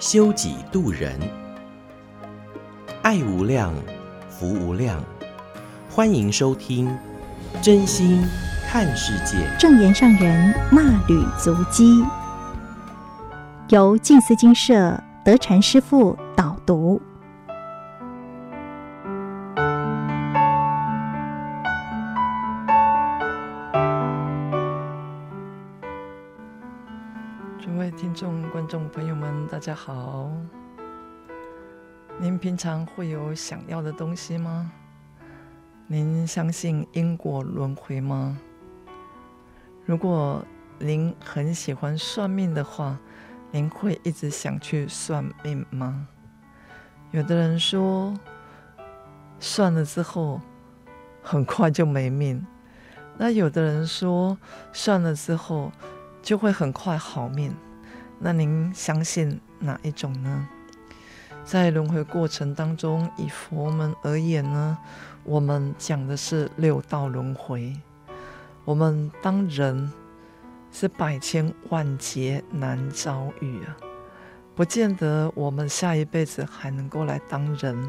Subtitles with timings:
[0.00, 1.12] 修己度人，
[3.02, 3.70] 爱无量，
[4.30, 4.98] 福无量。
[5.90, 6.90] 欢迎收听
[7.60, 8.26] 真心
[8.66, 12.02] 看世界，正言上人衲履足迹，
[13.68, 16.98] 由静思精舍德禅师父导读。
[29.70, 30.28] 家好。
[32.18, 34.72] 您平常会有想要的东西吗？
[35.86, 38.36] 您相信因果轮回吗？
[39.86, 40.44] 如果
[40.80, 42.98] 您很喜欢算命的话，
[43.52, 46.08] 您会一直想去算命吗？
[47.12, 48.12] 有的人说，
[49.38, 50.40] 算了之后
[51.22, 52.44] 很快就没命；
[53.16, 54.36] 那有的人说，
[54.72, 55.70] 算了之后
[56.20, 57.54] 就会很快好命。
[58.22, 60.46] 那您相信哪一种呢？
[61.42, 64.76] 在轮回过程当中，以佛门而言呢，
[65.24, 67.74] 我们讲的是六道轮回。
[68.66, 69.90] 我们当人
[70.70, 73.74] 是百千万劫难遭遇啊，
[74.54, 77.88] 不见得我们下一辈子还能够来当人。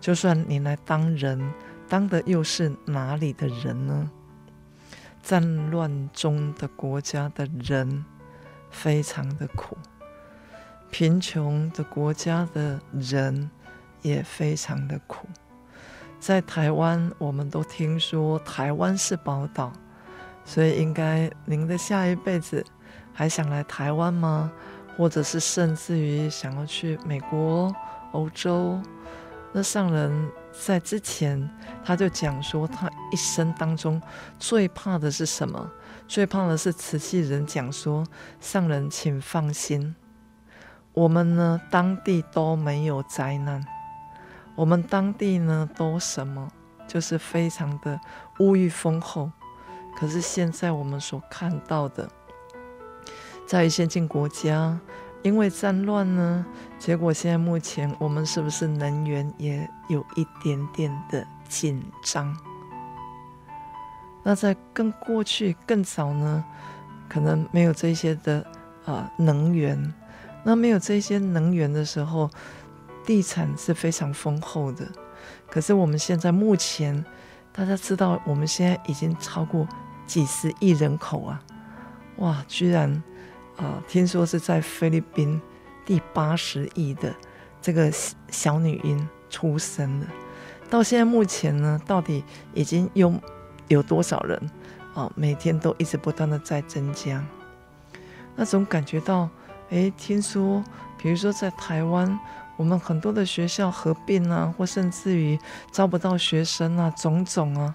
[0.00, 1.52] 就算你来当人，
[1.90, 4.10] 当的又是哪里的人呢？
[5.22, 8.04] 战乱中的国家的人
[8.72, 9.78] 非常的苦，
[10.90, 13.48] 贫穷的国家的人
[14.00, 15.28] 也非常的苦。
[16.18, 19.72] 在台湾，我们都听说台湾是宝岛。
[20.44, 22.66] 所以，应该您的下一辈子
[23.12, 24.50] 还想来台湾吗？
[24.96, 27.72] 或者是甚至于想要去美国、
[28.10, 28.80] 欧洲？
[29.52, 31.48] 那上人在之前
[31.84, 34.02] 他就讲说，他一生当中
[34.38, 35.70] 最怕的是什么？
[36.12, 38.04] 最怕的是慈济人讲说，
[38.38, 39.94] 上人请放心，
[40.92, 43.64] 我们呢当地都没有灾难，
[44.54, 46.52] 我们当地呢都什么？
[46.86, 47.98] 就是非常的
[48.40, 49.32] 物欲丰厚。
[49.96, 52.06] 可是现在我们所看到的，
[53.46, 54.78] 在先进国家，
[55.22, 56.44] 因为战乱呢，
[56.78, 62.36] 结果现在目前我们是不是能源也有一点点的紧张？
[64.22, 66.44] 那在更过去更早呢，
[67.08, 68.46] 可能没有这些的
[68.84, 69.94] 啊、能源，
[70.44, 72.30] 那没有这些能源的时候，
[73.04, 74.86] 地产是非常丰厚的。
[75.50, 77.04] 可是我们现在目前。
[77.54, 79.68] 大家知道，我们现在已经超过
[80.06, 81.42] 几十亿人口啊！
[82.16, 82.90] 哇，居然
[83.58, 85.38] 啊、听说是在菲律宾
[85.84, 87.14] 第八十亿的
[87.60, 87.92] 这个
[88.30, 90.06] 小女婴出生了。
[90.70, 92.24] 到现在目前呢，到底
[92.54, 93.12] 已经有
[93.72, 94.40] 有多少人
[94.94, 97.24] 啊、每天都一直不断的在增加。
[98.36, 99.28] 那总感觉到，
[99.70, 100.62] 哎，听说，
[100.96, 102.18] 比如说在台湾。
[102.58, 105.38] 我们很多的学校合并啊，或甚至于
[105.72, 107.74] 招不到学生啊，种种啊，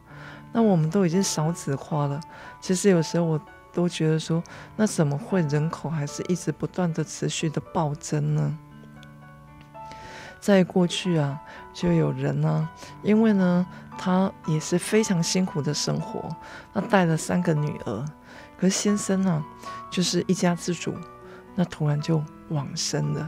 [0.54, 2.22] 那我们都已经少子化了。
[2.62, 3.42] 其实有时候我
[3.74, 4.42] 都觉得说，
[4.78, 8.58] 那怎么会人口还是一直不断的持续的暴增呢？
[10.40, 11.40] 在过去啊，
[11.74, 12.70] 就有人呢，
[13.04, 13.66] 因为呢，
[13.98, 16.34] 他也是非常辛苦的生活，
[16.74, 18.06] 他带了三个女儿，
[18.60, 19.44] 可是先生呢，
[19.90, 20.94] 就是一家之主，
[21.56, 23.28] 那突然就往生了。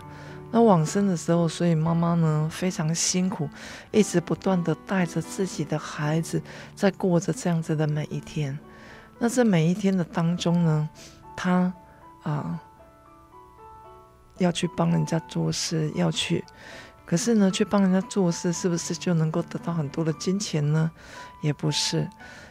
[0.51, 3.47] 那往生的时候，所以妈妈呢非常辛苦，
[3.91, 6.41] 一直不断的带着自己的孩子，
[6.75, 8.57] 在过着这样子的每一天。
[9.19, 10.89] 那这每一天的当中呢，
[11.35, 11.71] 她
[12.23, 12.59] 啊、
[14.39, 16.43] 要去帮人家做事，要去，
[17.09, 20.91] 可是呢，去帮人家做事，是不是就能够得到很多的金钱呢？
[21.41, 22.07] 也不是，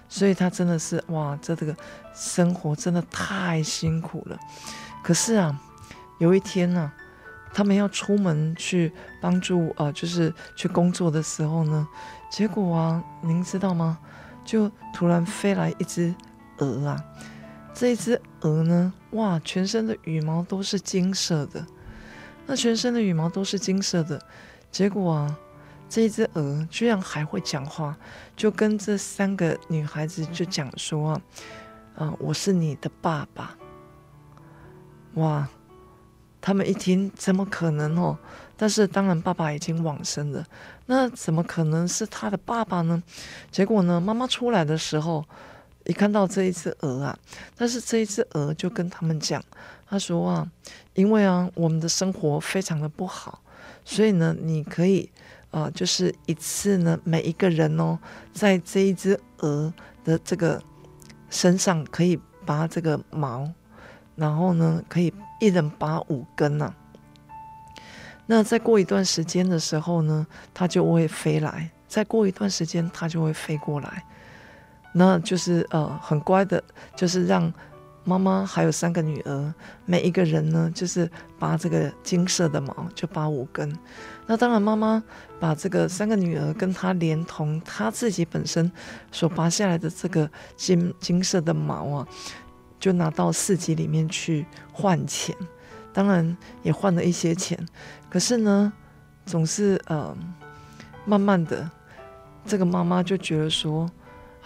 [0.08, 1.76] 所以他真的是哇，这这个
[2.12, 4.36] 生活真的太辛苦了。
[5.00, 5.56] 可是啊，
[6.18, 6.90] 有一天呢、
[7.54, 11.86] 他们要出门去帮助呃，就是去工作的时候呢，
[12.28, 13.96] 结果啊，您知道吗？
[14.44, 16.12] 就突然飞来一只
[16.56, 17.04] 鹅啊！
[17.72, 21.64] 这一只鹅呢，哇，全身的羽毛都是金色的。
[22.50, 24.18] 那全身的羽毛都是金色的，
[24.70, 25.38] 结果啊，
[25.88, 27.96] 这一只鹅居然还会讲话，
[28.36, 31.22] 就跟这三个女孩子就讲说啊，
[31.96, 33.56] 啊，我是你的爸爸。
[35.14, 35.48] 哇！
[36.40, 38.16] 他们一听，怎么可能哦？
[38.56, 40.46] 但是当然，爸爸已经往生了，
[40.86, 43.02] 那怎么可能是他的爸爸呢？
[43.50, 45.24] 结果呢，妈妈出来的时候，
[45.84, 47.18] 一看到这一只鹅啊，
[47.56, 49.42] 但是这一只鹅就跟他们讲，
[49.88, 50.48] 他说啊，
[50.94, 53.42] 因为啊，我们的生活非常的不好，
[53.90, 55.10] 所以呢，你可以、
[55.50, 57.98] 呃，就是一次呢，每一个人哦，
[58.34, 59.72] 在这一只鹅
[60.04, 60.62] 的这个
[61.30, 63.50] 身上可以拔这个毛，
[64.14, 65.14] 然后呢，可以。
[65.40, 66.74] 一人拔五根呐、啊，
[68.26, 74.02] 那再过一段时间的时候呢，它就会飞来；再过一段时间，它就会飞过来。
[74.94, 76.60] 那就是呃很乖的，
[76.96, 77.54] 就是让
[78.08, 83.70] 妈妈还有三个女儿，每一个人呢，就是拔这个金色的毛，就拔五根。
[84.26, 85.02] 那当然，妈妈
[85.38, 88.72] 把这个三个女儿跟她连同她自己本身
[89.12, 92.08] 所拔下来的这个金金色的毛啊。
[92.80, 95.34] 就拿到市集里面去换钱，
[95.92, 97.58] 当然也换了一些钱。
[98.08, 98.72] 可是呢，
[99.26, 100.16] 总是呃，
[101.04, 101.68] 慢慢的，
[102.46, 103.90] 这个妈妈就觉得说：“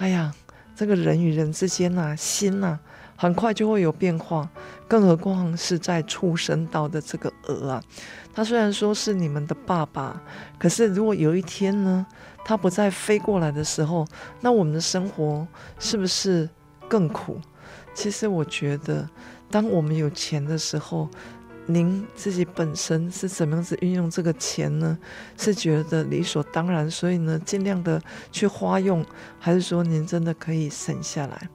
[0.01, 0.33] 哎呀，
[0.75, 2.81] 这个人与人之间呐、啊，心呐、啊，
[3.23, 4.51] 很快就会有变化。
[4.89, 7.83] 更何况是在畜生道的这个鹅啊，
[8.35, 10.21] 它虽然说是你们的爸爸，
[10.59, 12.05] 可是如果有一天呢，
[12.45, 14.05] 它不再飞过来的时候，
[14.41, 15.47] 那我们的生活
[15.79, 16.51] 是不是
[16.89, 17.41] 更苦？”
[17.95, 19.09] 其实我觉得，
[19.49, 21.09] 当我们有钱的时候，
[21.67, 24.99] 您自己本身是怎么样子运用这个钱呢？
[25.39, 28.03] 是觉得理所当然，所以呢，尽量的
[28.33, 29.07] 去花用，
[29.39, 31.49] 还是说您真的可以省下来？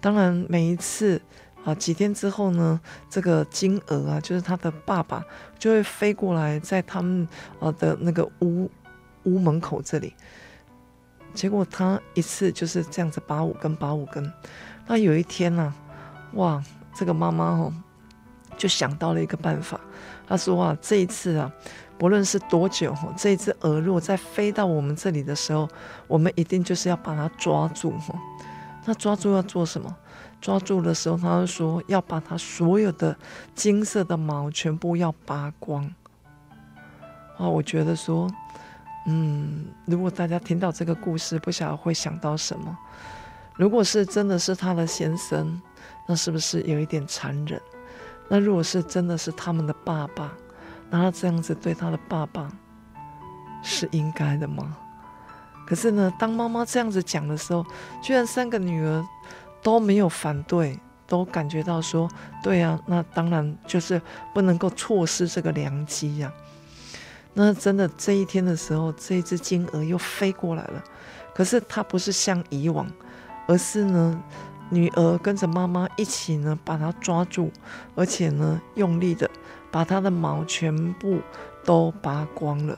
[0.00, 1.20] 当然，每一次
[1.64, 5.22] 啊，几天之后呢，这个金鹅啊，就是他的爸爸，
[5.58, 7.28] 就会飞过来，在他们
[7.60, 8.70] 啊的那个屋
[9.24, 10.14] 屋门口这里。
[11.34, 14.32] 结果他一次就是这样子拔五根，拔五根。
[14.86, 15.76] 那有一天呢、啊，
[16.32, 16.64] 哇，
[16.94, 17.72] 这个妈妈哦，
[18.56, 19.78] 就想到了一个办法。
[20.26, 21.52] 她说啊，这一次啊，
[21.98, 25.68] 不论是多久，这只鹅如果再飞到我们这里的时候，
[26.08, 27.92] 我们一定就是要把它抓住。
[28.84, 29.94] 那抓住要做什么？
[30.40, 33.14] 抓住的时候，他就说要把它所有的
[33.54, 35.84] 金色的毛全部要拔光。
[37.36, 38.30] 啊，我觉得说，
[39.06, 42.76] 嗯，如果大家听到这个故事，不晓得会想到什么？
[43.56, 45.60] 如果是真的是他的先生，
[46.06, 47.60] 那是不是有一点残忍？
[48.28, 50.32] 那如果是真的是他们的爸爸，
[50.88, 52.50] 那他这样子对他的爸爸
[53.62, 54.74] 是应该的吗？
[55.70, 57.64] 可是呢，当妈妈这样子讲的时候，
[58.02, 59.06] 居然三个女儿
[59.62, 60.76] 都没有反对，
[61.06, 62.10] 都感觉到说，
[62.42, 64.02] 对啊，那当然就是
[64.34, 66.32] 不能够错失这个良机呀。
[67.34, 70.82] 那真的这一天的时候，这只金鹅又飞过来了，
[71.32, 72.84] 可是它不是像以往。
[73.46, 74.20] 而是呢，
[74.70, 77.48] 女儿跟着妈妈一起呢，把它抓住，
[77.94, 79.30] 而且呢，用力的
[79.70, 81.20] 把它的毛全部
[81.64, 82.76] 都拔光了。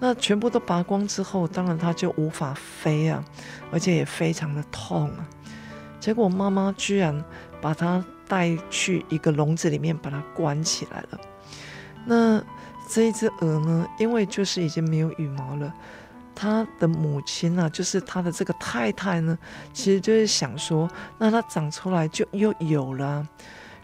[0.00, 3.22] 那全部都拔光之后，当然它就无法飞啊，
[3.70, 5.28] 而且也非常的痛啊。
[6.00, 7.22] 结果妈妈居然
[7.60, 11.20] 把它带去一个笼子里面，把它关起来了。
[12.06, 12.42] 那
[12.88, 15.72] 这一只鹅呢，因为就是已经没有羽毛了。
[16.34, 19.38] 他的母亲啊，就是他的这个太太呢，
[19.74, 20.88] 其实就是想说，
[21.18, 23.28] 那它长出来就又有了。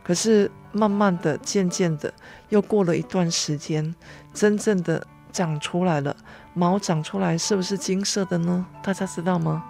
[0.03, 2.11] 可是慢慢的、渐渐的，
[2.49, 3.95] 又过了一段时间，
[4.33, 6.17] 真正的长出来了，
[6.55, 8.65] 毛长出来是不是金色的呢？
[8.83, 9.63] 大家知道吗？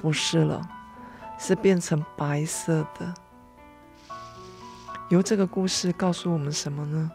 [0.00, 0.60] 不是了，
[1.38, 3.14] 是变成白色的。
[5.08, 7.10] 由这个故事告诉我们什么呢？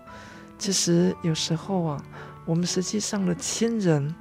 [0.57, 2.03] 其实有时候啊，
[2.45, 4.15] 我们实际上的亲人。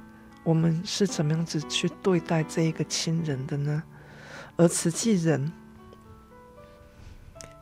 [0.45, 3.81] 我们是怎么样子去对待这一个亲人的呢？
[4.57, 5.49] 而慈济人，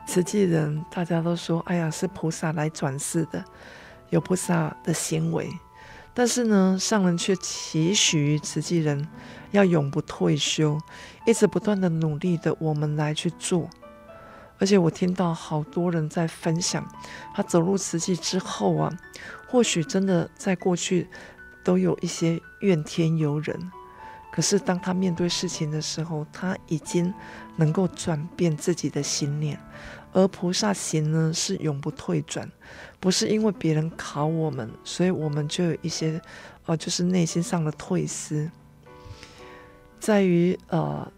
[0.08, 3.46] 慈济人大家都说，哎呀，是菩萨来转世的，
[4.10, 5.48] 有菩萨的行为。
[6.14, 9.08] 但是呢，上人却期许慈济人
[9.52, 10.78] 要永不退休，
[11.26, 13.70] 一直不断的努力的，我们来去做。
[14.60, 16.86] 而且我听到好多人在分享，
[17.34, 18.92] 他走入慈济之后啊，
[19.48, 21.08] 或许真的在过去。
[21.64, 23.72] 都有一些怨天尤人，
[24.34, 27.14] 可是当他面对事情的时候，他已经
[27.56, 29.60] 能够转变自己的心念。
[30.14, 32.50] 而菩萨行呢，是永不退转，
[33.00, 36.22] 不是因为别人考我们，所以我们就有一些
[36.66, 38.50] 呃，就是内心上的退失，
[40.00, 41.12] 在于呃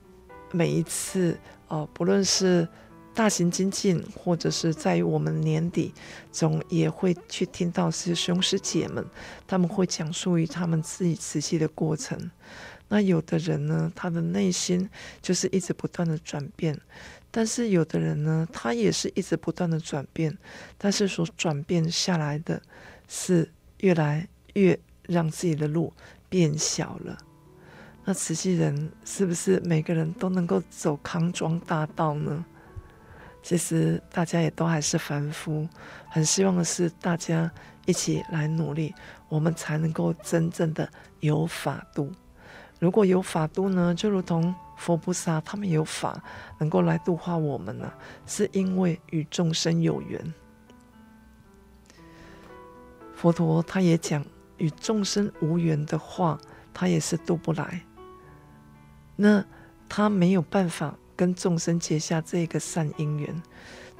[0.51, 2.67] 每一次呃，不论是。
[3.15, 5.93] 大型精进，或者是在于我们年底，
[6.31, 9.05] 总也会去听到师兄师姐们，
[9.45, 12.31] 他们会讲述于他们自己慈济的过程。
[12.87, 14.89] 那有的人呢，他的内心
[15.21, 16.75] 就是一直不断的转变，
[17.35, 20.37] 但是有的人呢，他也是一直不断的转变，
[20.77, 22.61] 但是所转变下来的
[23.07, 25.91] 是越来越让自己的路
[26.29, 27.17] 变小了。
[28.05, 32.45] 那慈济人是不是每个人都能够走康庄大道呢？
[33.41, 35.67] 其实大家也都还是凡夫，
[36.09, 37.51] 很希望的是大家
[37.87, 38.93] 一起来努力，
[39.27, 40.87] 我们才能够真正的
[41.19, 42.11] 有法度。
[42.79, 46.21] 如果有法度呢，就如同佛菩萨他们有法
[46.57, 47.89] 能够来度化我们呢，
[48.25, 50.33] 是因为与众生有缘。
[53.15, 54.25] 佛陀他也讲，
[54.57, 56.37] 与众生无缘的话，
[56.73, 57.81] 他也是度不来。
[59.15, 59.41] 那
[59.87, 63.41] 他没有办法跟众生结下这个善因缘。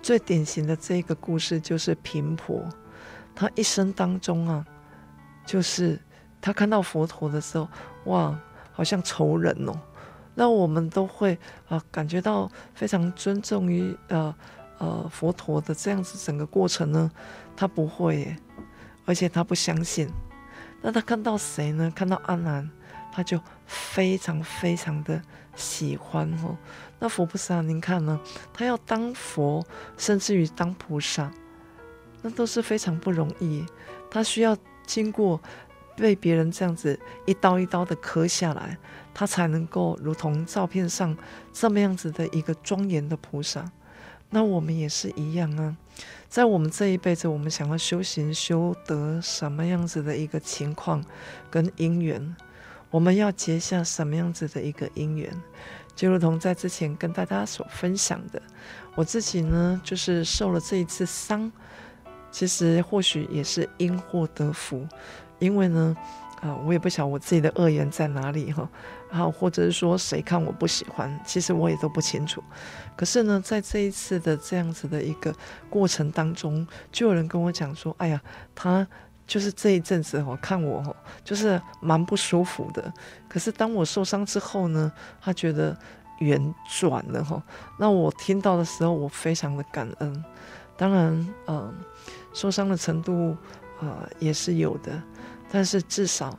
[0.01, 2.67] 最典型的这个故事就是频婆，
[3.33, 4.65] 他一生当中啊，
[5.45, 5.97] 就是
[6.41, 7.69] 他看到佛陀的时候，
[8.07, 8.37] 哇！
[8.75, 9.79] 好像仇人哦，
[10.35, 11.37] 那我们都会
[11.67, 14.35] 啊感觉到非常尊重于呃
[14.79, 17.11] 呃佛陀的这样子整个过程呢，
[17.55, 18.37] 他不会耶，
[19.05, 20.09] 而且他不相信。
[20.81, 21.91] 那他看到谁呢？
[21.95, 22.69] 看到阿难，
[23.11, 25.21] 他就非常非常的
[25.55, 26.57] 喜欢哦。
[26.99, 28.19] 那佛菩萨，您看呢？
[28.53, 29.65] 他要当佛，
[29.97, 31.31] 甚至于当菩萨，
[32.21, 33.65] 那都是非常不容易。
[34.09, 35.39] 他需要经过。
[35.95, 38.77] 被别人这样子一刀一刀的刻下来，
[39.13, 41.15] 他才能够如同照片上
[41.51, 43.71] 这么样子的一个庄严的菩萨。
[44.29, 45.77] 那我们也是一样啊，
[46.27, 51.05] 在我们这一辈子，我们想要修行修得什么样子的一个情况
[51.51, 52.35] 跟因缘，
[52.89, 55.31] 我们要结下什么样子的一个因缘，
[55.95, 58.41] 就如同在之前跟大家所分享的，
[58.95, 61.51] 我自己呢就是受了这一次伤，
[62.31, 64.87] 其实或许也是因祸得福。
[65.43, 65.95] 因为呢，
[66.41, 68.67] 啊、我也不晓得我自己的恶缘在哪里哈，
[69.09, 72.43] 然后或者是说谁看我不喜欢，其实我也都不清楚。
[72.95, 75.33] 可是呢，在这一次的这样子的一个
[75.69, 78.21] 过程当中，就有人跟我讲说：“哎呀，
[78.53, 78.85] 他
[79.25, 82.93] 就是这一阵子哦，看我哦，就是蛮不舒服的。
[83.29, 85.75] 可是当我受伤之后呢，他觉得
[86.19, 87.41] 圆转了哈。
[87.79, 90.25] 那我听到的时候，我非常的感恩。
[90.75, 91.73] 当然，嗯、
[92.33, 93.37] 受伤的程度
[93.79, 94.91] 啊、也是有的。”
[95.53, 96.35] 但是至少，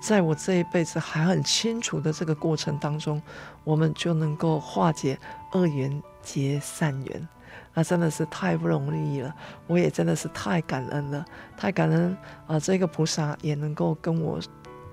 [0.00, 3.20] 在我这一辈子还很清楚的这个过程当中，
[3.64, 5.18] 我们就能够化解
[5.52, 7.28] 恶缘结善缘，
[7.74, 9.34] 那真的是太不容易了。
[9.66, 11.22] 我也真的是太感恩了，
[11.54, 14.40] 太感恩啊、这个菩萨也能够跟我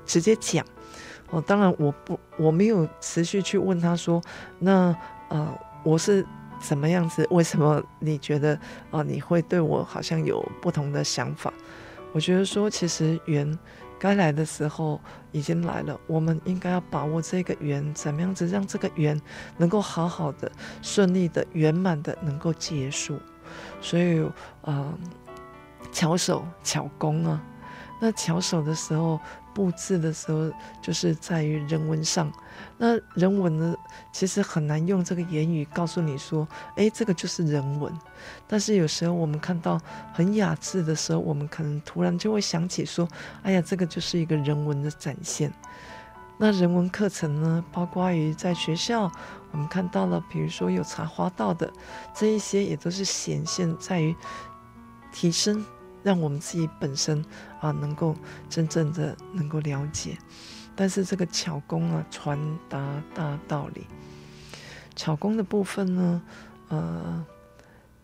[0.06, 0.66] 直接讲。
[1.30, 4.22] 哦，当然我不我没有持续去问他说，
[4.60, 4.94] 那
[5.30, 6.26] 呃我是
[6.60, 7.26] 怎么样子？
[7.32, 8.60] 为什么你觉得
[8.92, 11.54] 啊、你会对我好像有不同的想法？
[12.14, 13.60] 我觉得说，其实缘
[14.00, 15.02] 该来的时候
[15.32, 19.20] 已经来了，我们应该要把握这个缘，怎么样子让这个缘
[19.58, 20.50] 能够好好的、
[20.82, 23.20] 顺利的、圆满的能够结束。
[23.82, 24.26] 所以，
[24.62, 24.94] 呃，
[25.92, 27.44] 巧手巧工啊，
[28.00, 29.20] 那巧手的时候。
[29.54, 32.32] 布置的时候，就是在于人文上。
[32.78, 33.76] 那人文呢，
[34.12, 37.92] 其实很难用这个言语告诉你说，哎，这个就是人文。
[38.48, 39.80] 但是有时候我们看到
[40.14, 43.08] 很雅致的时候，我们可能突然就会想起说，
[43.44, 45.52] 哎呀，这个就是一个人文的展现。
[46.38, 49.10] 那人文课程呢，包括于在学校，
[49.52, 51.72] 我们看到了，比如说有茶花道的
[52.14, 54.16] 这一些，也都是显现在于
[55.12, 55.64] 提升。
[56.04, 57.24] 让我们自己本身
[57.60, 58.16] 啊，能够
[58.50, 60.18] 真正的能够了解，
[60.76, 62.38] 但是这个巧工啊，传
[62.70, 62.80] 达
[63.14, 63.88] 大道理。
[64.96, 66.22] 巧工的部分呢，
[66.70, 67.26] 呃，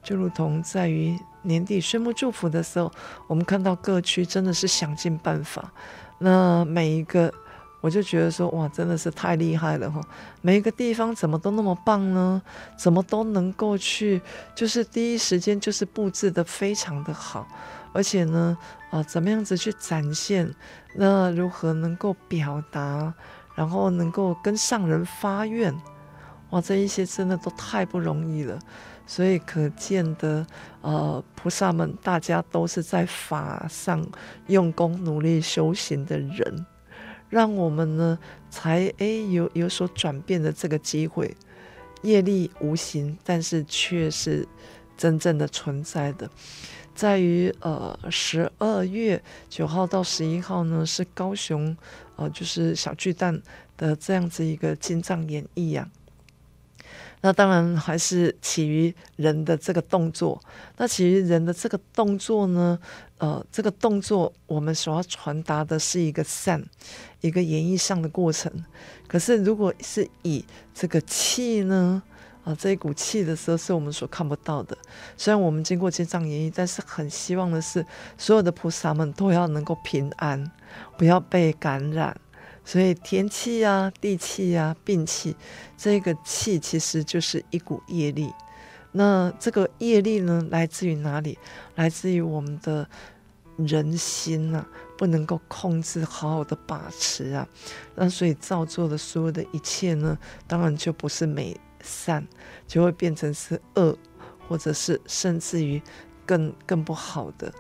[0.02, 2.92] 就如同在于年底宣布祝福的时候，
[3.28, 5.72] 我们看到各区真的是想尽办法，
[6.18, 7.34] 那每一个。
[7.82, 10.02] 我就觉得说，哇，真的是太厉害了哈！
[10.42, 12.42] 每一个地方怎么都那么棒呢？
[12.78, 14.22] 怎么都能够去，
[14.54, 17.48] 就是第一时间就是布置得非常的好，
[17.94, 18.58] 而且呢，
[18.92, 20.54] 啊，怎么样子去展现？
[20.96, 23.14] 那如何能够表达？
[23.56, 25.74] 然后能够跟上人发愿？
[26.52, 28.58] 哇，这一些真的都太不容易了。
[29.06, 30.46] 所以可见的，
[30.82, 34.08] 呃，菩萨们大家都是在法上
[34.48, 36.66] 用功努力修行的人。
[37.28, 38.18] 让我们呢，
[38.50, 41.36] 才诶有有所转变的这个机会，
[42.02, 44.48] 业力无形，但是却是
[44.96, 46.30] 真正的存在的。
[47.00, 51.74] 在于呃十二月九号到十一号呢，是高雄
[52.18, 53.42] 呃就是小巨蛋
[53.78, 56.92] 的这样子一个经藏演绎呀、啊。
[57.22, 60.42] 那当然还是起于人的这个动作。
[60.76, 62.78] 那起于人的这个动作呢，
[63.18, 66.62] 呃，这个动作我们所要传达的是一个善，
[67.22, 68.52] 一个演绎上的过程。
[69.08, 72.04] 可是如果是以这个气呢，
[72.44, 74.78] 啊，这一股气的时候，是我们所看不到的。
[75.18, 77.86] 虽然我们经过经藏演绎，但是很希望的是，
[78.18, 80.50] 所有的菩萨们都要能够平安，
[80.98, 82.16] 不要被感染。
[82.64, 85.36] 所以天气啊、地气啊、病气，
[85.76, 88.32] 这个气其实就是一股业力。
[88.92, 91.38] 那这个业力呢，来自于哪里？
[91.76, 92.88] 来自于我们的
[93.58, 94.68] 人心呐、啊，
[94.98, 97.48] 不能够控制，好好的把持啊。
[97.96, 100.18] 那所以造作的所有的一切呢，
[100.48, 102.28] 当然就不是美善，
[102.68, 103.98] 就会变成是恶，
[104.48, 105.82] 或者是甚至于
[106.26, 107.54] 更更不好的。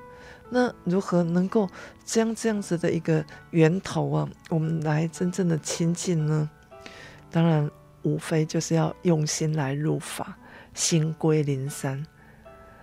[0.49, 1.69] 那如何能够
[2.03, 6.49] 将这样子的一个源头啊，我们来真正的亲近呢？
[7.29, 7.69] 当然，
[8.01, 10.37] 无非就是要用心来入法，
[10.73, 12.03] 心归灵山。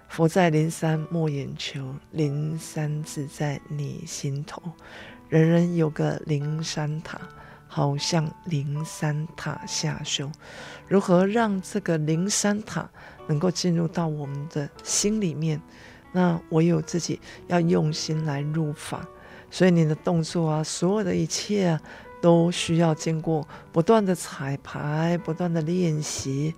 [0.08, 4.62] 佛在灵山莫远求，灵山自在你心头。
[5.28, 7.20] 人人有个灵山塔，
[7.76, 10.32] 好像灵山塔下修。
[10.88, 12.88] 如何让这个灵山塔
[13.26, 15.60] 能够进入到我们的心里面？
[16.10, 19.06] 那唯有自己要用心来入法，
[19.50, 21.80] 所以你的动作啊，所有的一切啊，
[22.22, 26.54] 都需要经过不断的彩排、不断的练习。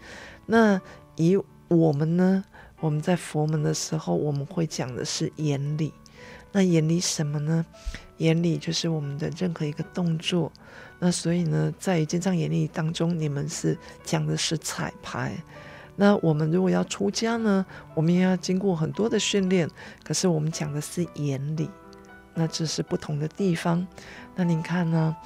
[0.47, 0.81] 那
[1.17, 2.45] 以我们呢，
[2.79, 5.93] 我们在佛门的时候，我们会讲的是眼理。
[6.53, 7.67] 那眼理什么呢？
[8.19, 10.53] 眼理就是我们的任何一个动作。
[10.99, 15.37] 那所以呢，在金藏眼理当中，你们是讲的是彩排。
[15.97, 17.65] 那我们如果要出家呢，
[17.95, 19.69] 我们也要经过很多的训练。
[20.05, 21.69] 可是我们讲的是眼理，
[22.35, 23.87] 那这是不同的地方。
[24.37, 25.17] 那您看呢？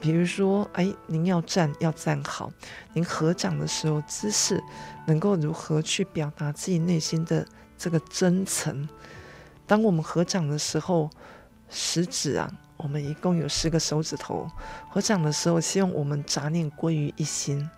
[0.00, 2.52] 比如说，哎，您要站要站好，
[2.92, 4.60] 您合掌的时候姿势
[5.06, 7.46] 能够如何去表达自己内心的
[7.78, 8.88] 这个真诚？
[9.64, 11.08] 当我们合掌的时候，
[11.68, 12.50] 食指啊，
[12.86, 14.48] 我们一共有十个手指头，
[14.88, 17.68] 合掌的时候，希望我们杂念归于一心。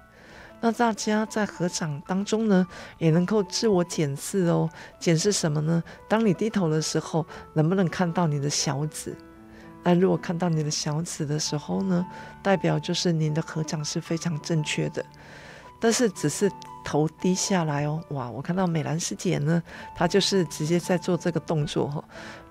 [0.61, 2.67] 那大家在合掌当中呢，
[2.99, 4.69] 也能够自我检视哦。
[5.01, 5.83] 检视什么呢？
[6.11, 7.25] 当你低头的时候，
[7.55, 9.17] 能不能看到你的小指？
[9.83, 12.07] 那如果看到你的小指的时候呢，
[12.43, 15.03] 代表就是您的合掌是非常正确的。
[15.81, 16.53] 但是只是
[16.85, 18.29] 头低下来哦，哇！
[18.29, 19.63] 我看到美兰师姐呢，
[19.97, 22.05] 她就是直接在做这个动作哈，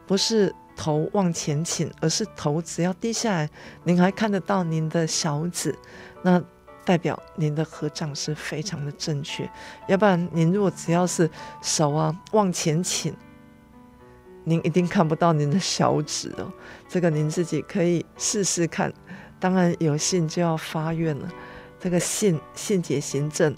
[0.07, 3.49] 不是头往前倾，而是头只要低下来，
[3.83, 5.75] 您还看得到您的小指。
[6.21, 6.41] 那
[6.85, 9.49] 代表您的合掌是非常的正确，
[9.87, 11.29] 要不然您如果只要是
[11.61, 13.13] 手啊往前倾，
[14.45, 16.53] 您一定看不到您的小指哦。
[16.87, 18.93] 这个您自己可以试试看。
[19.39, 21.29] 当然有信就要发愿了，
[21.79, 23.55] 这个信信解行正，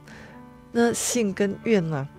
[0.71, 2.09] 那信跟愿呢、啊？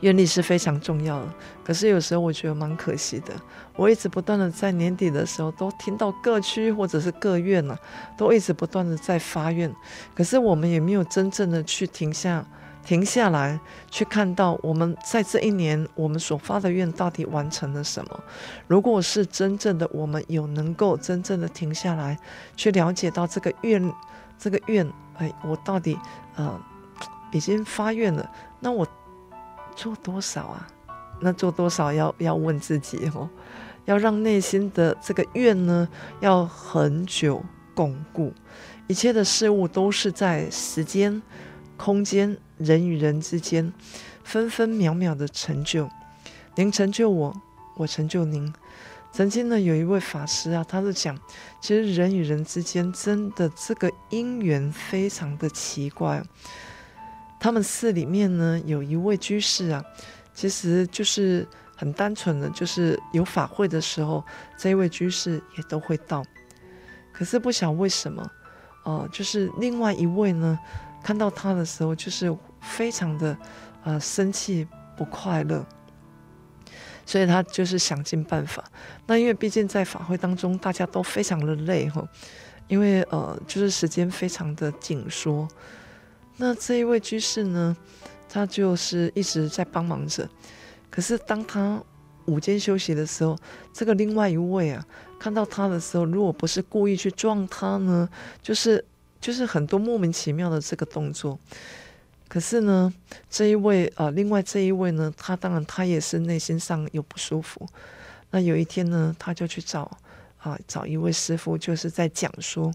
[0.00, 1.28] 愿力是非常重要的，
[1.64, 3.32] 可是有时候我觉得蛮可惜的。
[3.76, 7.76] 我一直不断的在年底的时候都听到各区或者是各院呢、
[8.16, 9.74] 都一直不断的在发愿，
[10.14, 12.44] 可是我们也没有真正的去停下、
[12.84, 13.58] 停下来，
[13.90, 18.24] 去看到我们在这一年我们所发的愿到底完成了什么。
[18.68, 22.18] 如果是真正的我们有能够真正的停下来，
[22.56, 23.92] 去了解到这个愿，
[24.38, 25.98] 这个愿，哎，我到底
[26.36, 26.60] 呃
[27.32, 28.86] 已经发愿了，那我。
[29.76, 30.68] 做多少啊？
[31.24, 33.28] 那做多少要要问自己哦，
[33.86, 35.88] 要让内心的这个愿呢，
[36.20, 37.42] 要很久
[37.74, 38.32] 巩固。
[38.86, 41.22] 一切的事物都是在时间、
[41.78, 43.72] 空间、人与人之间，
[44.22, 45.88] 分分秒秒的成就。
[46.56, 47.34] 您成就我，
[47.78, 48.52] 我成就您。
[49.10, 51.18] 曾经呢，有一位法师啊，他就讲，
[51.60, 56.22] 其实人与人之间真的这个因缘非常的奇怪。
[57.40, 59.84] 他们寺里面呢，有一位居士啊，
[60.34, 64.22] 其实就是很单纯的，就是有法会的时候，
[64.58, 66.24] 这一位居士也都会到。
[67.12, 68.22] 可是不晓为什么，
[68.82, 70.58] 哦、呃，就是另外一位呢，
[71.02, 73.38] 看到他的时候，就是非常的
[73.84, 74.66] 呃生气
[74.96, 75.64] 不快乐，
[77.06, 78.64] 所以他就是想尽办法。
[79.06, 82.04] 那因为毕竟在法会当中，大家都非常的累哈，
[82.66, 85.46] 因为呃，就是时间非常的紧缩。
[86.36, 87.76] 那这一位居士呢，
[88.34, 90.28] 他就是一直在帮忙着。
[90.90, 91.80] 可是当他
[92.24, 93.38] 午间休息的时候，
[93.72, 94.84] 这个另外一位啊，
[95.20, 98.08] 看到他的时候，如果不是故意去撞他呢，
[98.42, 98.84] 就是
[99.20, 101.38] 就是很多莫名其妙的这个动作。
[102.26, 102.92] 可是呢，
[103.30, 107.64] 这一位啊、另外这一位呢，他当然他也是内心上有不舒服。
[108.32, 109.88] 那有一天呢，他就去找
[110.38, 112.74] 啊，找一位师父，就是在讲说。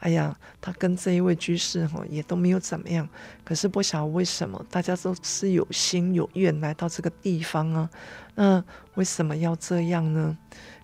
[0.00, 3.08] 哎呀，他跟这一位居士哈也都没有怎么样，
[3.44, 7.90] 可是不晓得为什么大家都是有心有愿来到这个地方啊，
[8.34, 8.62] 那
[8.94, 10.36] 为什么要这样呢？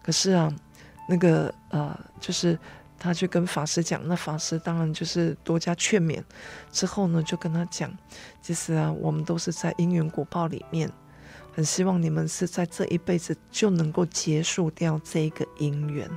[0.02, 0.52] 可是啊，
[1.08, 2.58] 那个呃，就是
[2.98, 6.22] 他去跟法师讲，那法师当然就是多加劝勉，
[6.72, 7.92] 之后呢，就跟他讲，
[8.40, 10.90] 其实啊，我们都是在因缘果报里面，
[11.54, 16.10] 很希望你们是在这一辈子就能够结束掉这个因缘。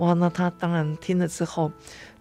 [0.00, 1.70] 哇，那他当然听了之后，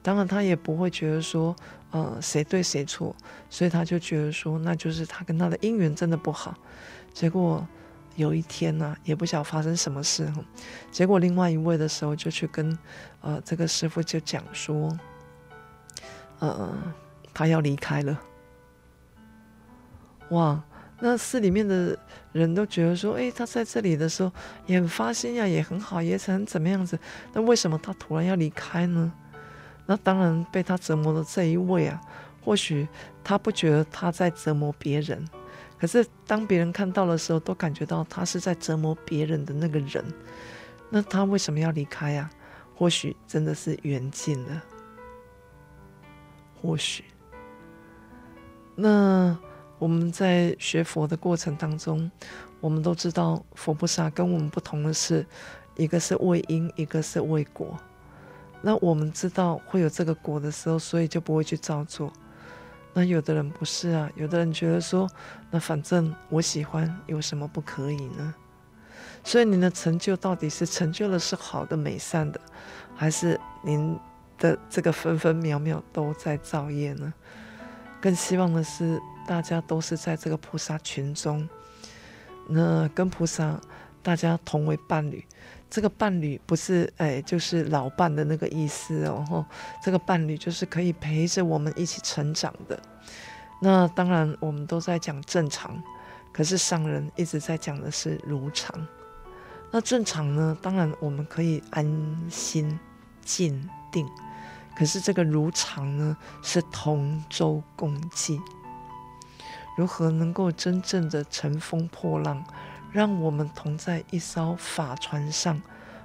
[0.02, 1.56] 当然他也不会觉得说，
[1.92, 3.15] 呃，谁对谁错，
[3.50, 6.54] 所以他就觉得说，那就是他跟他的姻缘真的不好。
[7.13, 7.65] 结果
[8.18, 10.44] 有一天呢、也不晓发生什么事哈，
[10.92, 12.78] 结果另外一位的时候就去跟，
[13.22, 15.00] 呃，这个师父就讲说，
[16.39, 16.78] 呃，
[17.34, 18.20] 他要离开了。
[20.32, 20.62] 哇！
[21.00, 21.98] 那寺里面的
[22.32, 24.32] 人都觉得说，诶，他在这里的时候
[24.68, 26.98] 也很发心呀，也很好，也很怎么样子。
[27.34, 29.12] 那为什么他突然要离开呢？
[29.88, 32.00] 那当然被他折磨的这一位啊，
[32.44, 32.88] 或许
[33.24, 35.28] 他不觉得他在折磨别人，
[35.80, 40.06] 可是当别人看到的时候，都感觉到他是在折磨别人的那个人。
[40.92, 42.30] 那他为什么要离开呀？
[42.76, 44.63] 或许真的是缘尽了。
[46.62, 47.04] 或许，
[48.76, 49.36] 那。
[49.80, 52.12] 我们在学佛的过程当中，
[52.60, 55.26] 我们都知道佛菩萨跟我们不同的是，
[55.76, 57.78] 一个是为因，一个是为果。
[58.62, 62.12] 那我们知道会有这个果的时候，所以就不会去造作。
[62.94, 65.10] 那有的人不是啊，有的人觉得说，
[65.50, 68.36] 那反正我喜欢，有什么不可以呢？
[69.24, 72.42] 所以您的成就到底是成就的是好的美善的，
[72.96, 73.98] 还是您
[74.38, 77.13] 的这个分分秒秒都在造业呢？
[78.02, 79.00] 更希望的是。
[79.30, 81.48] 大家都是在这个菩萨群中，
[82.48, 83.62] 那跟菩萨
[84.02, 85.24] 大家同为伴侣。
[85.70, 89.46] 这个伴侣不是哎，就是老伴的那个意思哦。
[89.84, 92.82] 这个伴侣就是可以陪着我们一起成长的。
[93.62, 95.80] 那当然，我们都在讲正常，
[96.34, 98.88] 可是上人一直在讲的是如常。
[99.70, 100.58] 那正常呢？
[100.60, 101.86] 当然我们可以安
[102.32, 102.80] 心
[103.24, 104.10] 静定，
[104.76, 108.42] 可是这个如常呢，是同舟共济。
[109.80, 112.44] 如何能够真正的乘风破浪，
[112.92, 115.62] 让我们同在一艘法船上？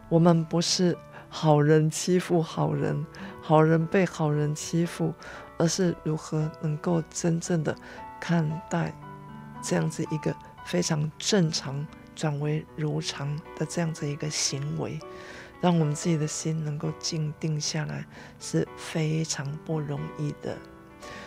[0.08, 0.96] 我们不是
[1.28, 3.04] 好人欺负好人，
[3.42, 5.12] 好人被好人欺负，
[5.58, 7.74] 而是如何能够真正的
[8.20, 8.94] 看待
[9.60, 10.32] 这样子一个
[10.64, 11.84] 非常正常
[12.14, 15.00] 转为如常的这样子一个行为，
[15.60, 18.06] 让我们自己的心能够静定下来，
[18.38, 20.56] 是非常不容易的。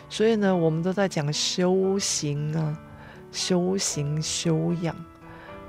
[0.09, 2.77] 所以呢，我们都在讲修行啊，
[3.31, 4.95] 修行修养。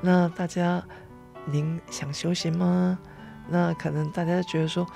[0.00, 0.82] 那大家，
[1.46, 2.98] 您想修行吗？
[3.48, 4.86] 那可能大家觉得说，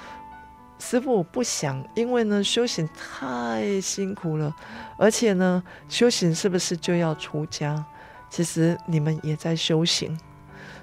[0.78, 4.55] 师父我不想，因为呢，修行太辛苦了，
[4.96, 7.85] 而且呢，修行是不是就要出家？
[8.31, 10.18] 其实你们也在修行，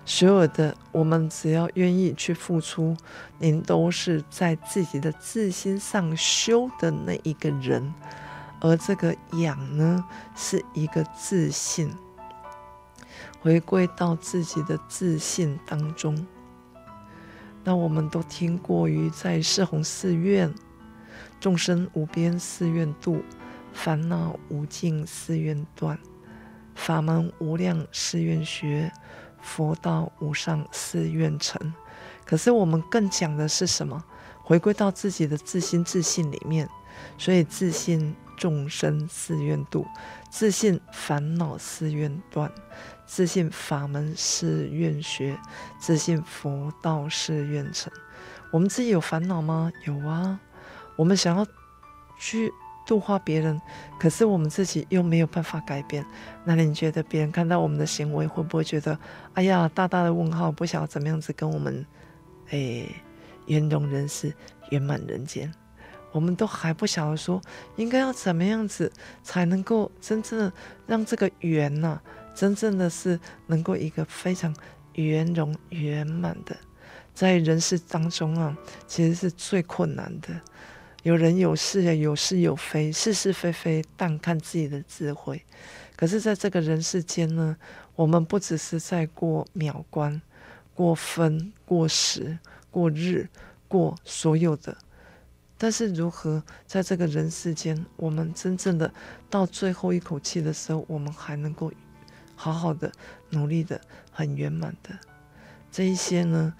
[0.06, 2.95] 所有的我们只要愿意去付出，
[3.38, 7.93] 您都是在自己的自心上修的那一个人。
[8.62, 10.04] 而这个养呢，
[10.36, 11.93] 是一个自信，
[13.39, 16.28] 回归到自己的自信当中。
[17.63, 20.54] 那我们都听过于在四弘誓愿，
[21.39, 23.24] 众生无边誓愿度，
[23.74, 25.98] 烦恼无尽誓愿断，
[26.76, 28.91] 法门无量誓愿学，
[29.41, 31.74] 佛道无上誓愿成。
[32.26, 34.04] 可是我们更讲的是什么？
[34.43, 36.67] 回归到自己的自心自信里面，
[37.17, 38.13] 所以自信。
[38.39, 39.86] 众生誓愿度，
[40.32, 42.49] 自信烦恼誓愿断，
[43.06, 45.38] 自信法门誓愿学，
[45.78, 47.91] 自信佛道誓愿成。
[48.52, 49.71] 我们自己有烦恼吗？
[49.86, 50.39] 有啊。
[50.95, 51.45] 我们想要
[52.17, 52.52] 去
[52.88, 53.62] 度化别人，
[53.99, 56.06] 可是我们自己又没有办法改变。
[56.45, 58.97] 那你觉得别人看到我们的行为，会不会觉得，
[59.34, 61.86] 哎呀，大大的问号，不晓得怎么样子跟我们，
[62.49, 62.88] 哎，
[63.47, 64.34] 圆融人世，
[64.71, 65.54] 圆满人间？
[66.12, 67.41] 我们都还不晓得说
[67.76, 68.91] 应该要怎么样子
[69.24, 70.54] 才能够真正的
[70.88, 74.56] 让这个缘呐、啊，真正的是能够一个非常
[74.93, 76.56] 圆融圆满的，
[77.13, 80.30] 在人世当中啊，其实是最困难的。
[81.04, 85.41] 有人有事啊，有是有非，是是非非，但看自己的智慧。
[85.95, 87.56] 可是，在这个人世间呢，
[87.95, 90.22] 我们不只是在过秒关、
[90.74, 92.38] 过分、过时、
[92.69, 93.30] 过日、
[93.67, 94.76] 过所有的。
[95.62, 98.91] 但是，如何在这个人世间，我们真正的
[99.30, 101.69] 到最后一口气的时候，我们还能够
[102.34, 102.89] 好好的
[103.32, 104.98] 努力的很圆满的
[105.69, 106.54] 这一些呢？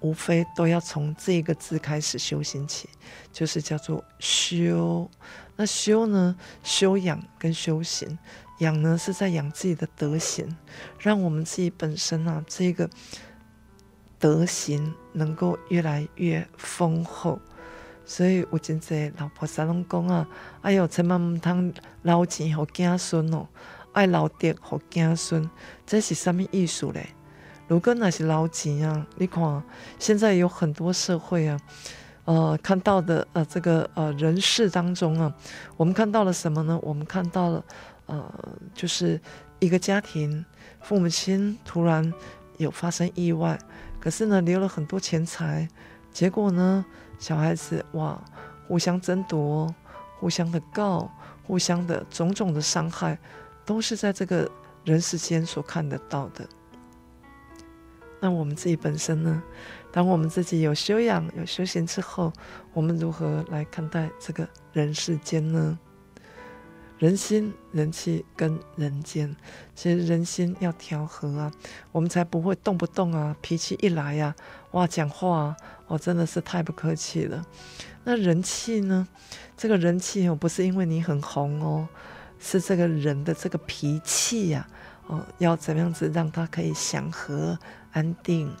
[0.00, 2.88] 无非都要从这个字开始修行起，
[3.32, 5.08] 就是叫做修。
[5.54, 6.36] 那修呢？
[6.64, 8.18] 修养跟修行，
[8.58, 10.56] 养呢是在养自己的德行，
[10.98, 12.90] 让我们自己本身啊，这个
[14.18, 17.40] 德行能够越来越丰厚。
[18.12, 20.28] 所以有真济老菩萨拢讲啊，
[20.60, 21.72] 哎哟，千万毋通
[22.02, 23.48] 留钱予子孙哦，
[23.94, 24.54] 爱留德予
[24.90, 25.50] 子孙，
[25.86, 27.06] 这是什么意思嘞？
[27.68, 29.62] 如果那是留钱啊，你看
[29.98, 31.58] 现在有很多社会啊，
[32.26, 35.34] 呃，看到的呃这个呃人事当中啊，
[35.78, 36.78] 我们看到了什么呢？
[36.82, 37.64] 我们看到了
[38.04, 38.30] 呃，
[38.74, 39.18] 就是
[39.58, 40.44] 一个家庭，
[40.82, 42.12] 父母亲突然
[42.58, 43.58] 有发生意外，
[43.98, 45.66] 可是呢留了很多钱财，
[46.12, 46.84] 结果呢？
[47.22, 48.20] 小孩子哇，
[48.66, 49.72] 互相争夺，
[50.18, 51.08] 互相的告，
[51.46, 53.16] 互相的种种的伤害，
[53.64, 54.50] 都是在这个
[54.84, 56.44] 人世间所看得到的。
[58.20, 59.40] 那我们自己本身呢？
[59.92, 62.32] 当我们自己有修养、有修行之后，
[62.72, 65.78] 我们如何来看待这个人世间呢？
[66.98, 69.36] 人心、人气跟人间，
[69.76, 71.52] 其实人心要调和啊，
[71.92, 74.34] 我们才不会动不动啊，脾气一来呀、
[74.72, 75.56] 哇，讲话啊，
[75.86, 77.44] 哦，真的是太不客气了。
[78.04, 79.06] 那人气呢？
[79.56, 81.88] 这个人气哦，不是因为你很红哦，
[82.38, 84.66] 是这个人的这个脾气呀、
[85.06, 87.58] 哦，要怎么样子让他可以祥和
[87.92, 88.52] 安定？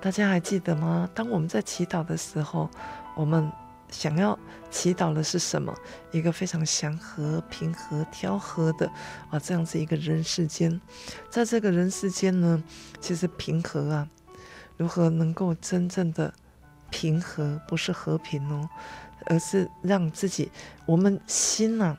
[0.00, 1.08] 大家还记得吗？
[1.14, 2.70] 当我们在祈祷的时候，
[3.16, 3.50] 我们。
[3.90, 4.38] 想要
[4.70, 5.70] 祈祷的是什么？
[6.12, 8.90] 一个非常祥和、平和、调和的
[9.28, 10.80] 啊，这样子一个人世间，
[11.28, 12.64] 在这个人世间呢，
[13.02, 14.08] 其实平和啊，
[14.76, 16.32] 如何能够真正的
[16.90, 17.60] 平和？
[17.66, 18.68] 不是和平哦，
[19.26, 20.50] 而是让自己，
[20.86, 21.98] 我们心呐、啊，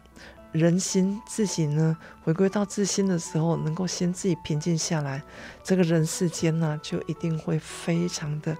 [0.52, 5.22] 人心自己呢，回归到自心的时候，能够先自己平静下来，
[5.64, 8.56] 这个人世间呢、就一定会非常的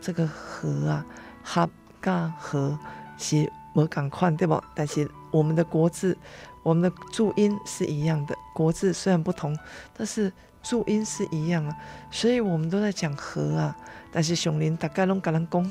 [0.00, 1.06] 这个和啊，
[1.42, 1.68] 哈。
[2.00, 2.78] 嘎和
[3.18, 4.62] 是无共款，对不？
[4.72, 6.16] 但是我们的国字，
[6.62, 8.36] 我们的注音是一样的。
[8.54, 9.58] 国字虽然不同，
[9.92, 11.76] 但是注音是一样啊。
[12.10, 13.76] 所以我们都在讲和啊。
[14.10, 15.70] 但是上林大概拢甲咱讲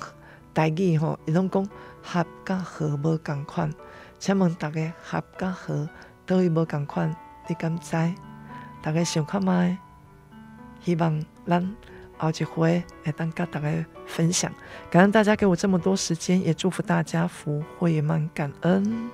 [0.53, 1.67] 台语吼，伊拢讲
[2.03, 3.73] 合噶和无共款。
[4.19, 5.89] 请问大家合噶和
[6.25, 7.15] 都有无共款？
[7.47, 7.91] 你敢知？
[8.81, 9.77] 大家想看麦？
[10.83, 11.75] 希望咱。
[12.19, 14.51] 后一回来当跟大家分享，
[14.89, 19.11] 感恩大家给我这么多时间，也祝福大家福慧满，感恩。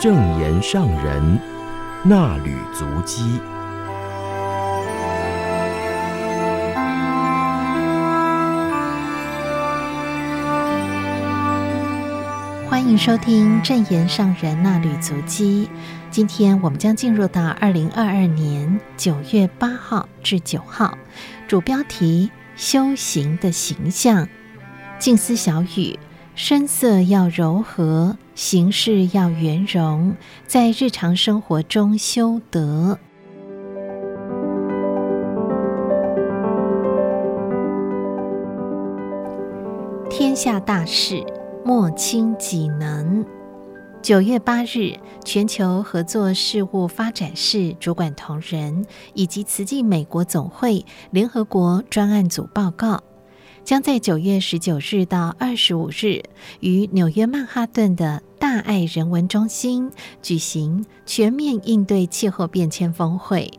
[0.00, 1.38] 正言上人
[2.02, 3.38] 那履足迹，
[12.66, 15.68] 欢迎收听正言上人那履足迹。
[16.10, 20.96] 今天我们将进入到二零二二年九月八号至九号，
[21.46, 24.26] 主标题：修行的形象。
[24.98, 25.98] 静思小语。
[26.36, 32.98] 声色要柔和，形式要圆融，在日常生活中修德。
[40.08, 41.22] 天下大事，
[41.66, 43.22] 莫轻己能。
[44.00, 53.02] 九月八日，全球合作事务发展室主管同仁以及慈济美国总会联合国专案组报告。
[53.62, 56.22] 将在九月十九日到二十五日，
[56.60, 63.52] 于纽约曼哈顿的大爱人文中心举行全面应对气候变迁峰会，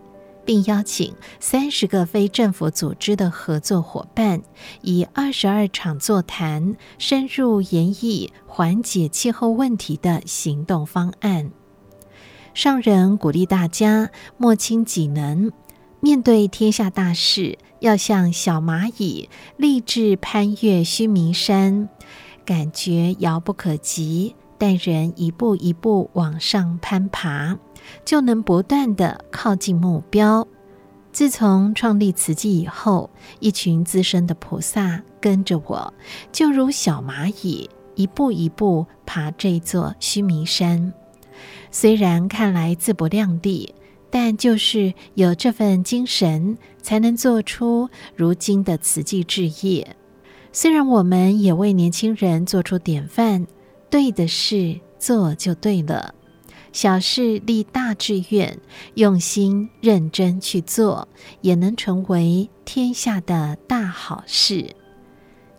[0.43, 4.41] 并邀请三十个非政府组织的合作伙伴，
[4.81, 11.51] 以二十二场座谈，深入研议缓解气候问题的行动方案。
[12.55, 15.51] 上人鼓励大家莫轻己能，
[15.99, 17.59] 面对天下大事。
[17.81, 21.89] 要像小蚂蚁立志攀越须弥山，
[22.45, 27.57] 感觉遥不可及，但人一步一步往上攀爬，
[28.05, 30.47] 就能不断地靠近目标。
[31.11, 35.91] 自从创立慈济以后，一群资深的菩萨跟着我，
[36.31, 40.93] 就如小蚂蚁一步一步爬这座须弥山。
[41.71, 43.73] 虽然看来自不量力。
[44.13, 49.95] 但就是有这份精神，才能做出如今的慈济置业。
[50.51, 53.47] 虽然我们也为年轻人做出典范，
[53.91, 56.15] 对的事做就对了，
[56.71, 58.57] 小事立大志愿，
[58.95, 61.07] 用心认真去做，
[61.41, 64.73] 也能成为天下的大好事。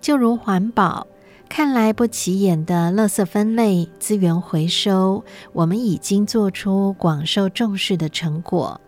[0.00, 1.06] 就如环保。
[1.48, 5.22] 看来不起眼的垃圾分类、资源回收，
[5.52, 8.80] 我们已经做出广受重视的成果。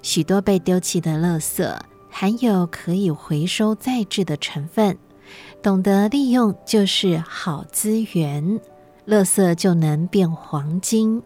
[0.00, 1.76] 许多被丢弃的垃圾
[2.08, 4.96] 含有可以回收再制的成分，
[5.60, 8.60] 懂得利用就是好资源，
[9.06, 11.22] 垃圾就能变黄金。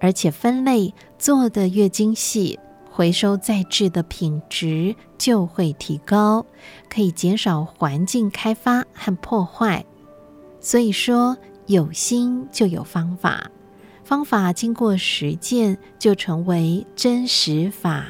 [0.00, 2.58] 而且分类做得越精细，
[2.90, 6.46] 回收再制的品质就会提高，
[6.88, 9.84] 可以减少环境开发和破坏。
[10.60, 11.36] 所以说，
[11.66, 13.50] 有心就有方法，
[14.04, 18.06] 方法经过实践就成为真实法。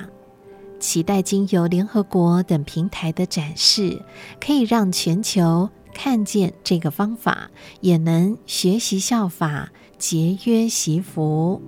[0.78, 4.01] 期待经由联合国等平台的展示，
[4.40, 5.68] 可以让全球
[6.01, 11.61] 看见这个方法，也能学习效法，节约惜福。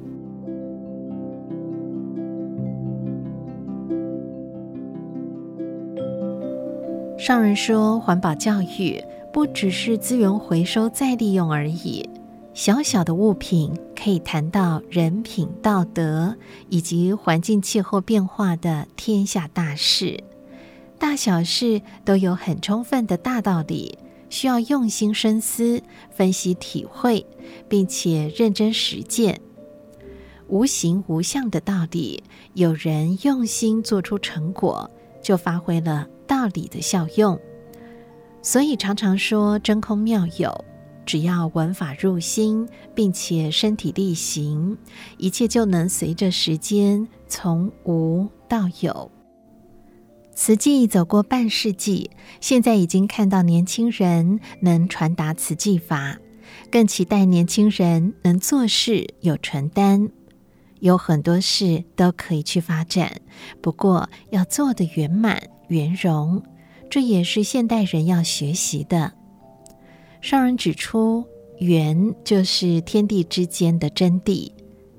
[7.19, 9.03] 上人说，环保教育
[9.33, 12.09] 不只是资源回收再利用而已。
[12.55, 16.37] 小小的物品可以谈到人品、道德
[16.69, 20.23] 以及环境、气候变化的天下大事，
[21.01, 23.99] 大小事都有很充分的大道理，
[24.31, 27.27] 需要用心深思、分析、体会，
[27.69, 29.39] 并且认真实践。
[30.49, 32.25] 无形无相的道理，
[32.55, 34.91] 有人用心做出成果，
[35.23, 36.09] 就发挥了。
[36.27, 37.37] 道理的效用，
[38.41, 40.65] 所以常常说真空妙有。
[41.05, 44.79] 只要闻法入心，并且身体力行，
[45.19, 49.11] 一切就能随着时间从无到有。
[50.43, 52.11] 慈济走过半世纪，
[52.41, 56.19] 现在已经看到年轻人能传达慈济法，
[56.71, 60.09] 更期待年轻人能做事有承担。
[60.79, 63.21] 有很多事都可以去发展，
[63.61, 65.43] 不过要做得圆满。
[65.69, 66.43] 圆融，
[66.89, 69.13] 这也是现代人要学习的。
[70.23, 71.23] 上人指出，
[71.59, 74.51] 圆就是天地之间的真谛，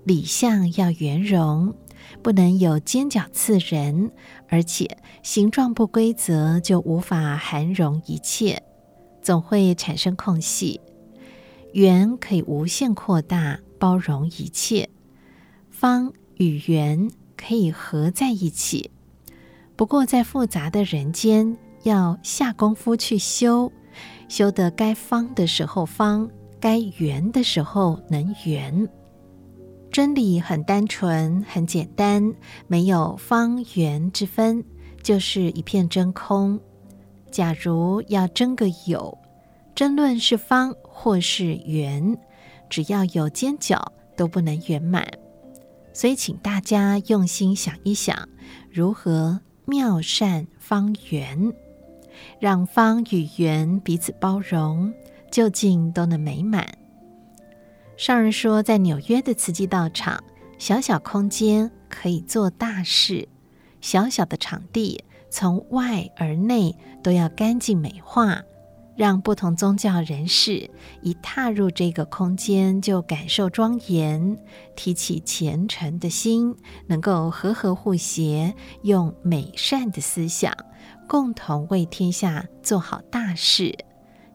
[0.03, 1.73] 理相要圆融，
[2.21, 4.11] 不能有尖角刺人，
[4.47, 8.61] 而且形状不规则，就无法含容一切，
[9.21, 10.79] 总会产生空隙。
[11.73, 14.89] 圆可以无限扩大，包容一切，
[15.69, 18.91] 方与圆可以合在一起。
[19.75, 23.71] 不过，在复杂的人间，要下功夫去修，
[24.27, 28.87] 修得该方的时候方，该圆的时候能圆。
[29.91, 32.33] 真理很单纯，很简单，
[32.67, 34.63] 没有方圆之分，
[35.03, 36.59] 就是一片真空。
[37.29, 39.17] 假如要争个有，
[39.75, 42.17] 争论是方或是圆，
[42.69, 45.05] 只要有尖角，都不能圆满。
[45.93, 48.27] 所以，请大家用心想一想，
[48.71, 49.39] 如何。
[49.65, 51.53] 妙善方圆，
[52.39, 54.91] 让方与圆彼此包容，
[55.31, 56.67] 究竟都能美满。
[58.01, 60.23] 上人说，在纽约的慈济道场，
[60.57, 63.29] 小小空间可以做大事，
[63.79, 68.41] 小小的场地从外而内都要干净美化。
[68.95, 70.67] 让不同宗教人士
[71.03, 74.35] 一踏入这个空间就感受庄严，
[74.75, 76.55] 提起虔诚的心，
[76.87, 80.51] 能够和和互协，用美善的思想，
[81.07, 83.77] 共同为天下做好大事，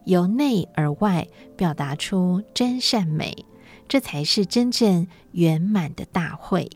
[0.05, 3.45] 由内而外表达出真善美，
[3.87, 6.69] 这才是真正圆满的大会。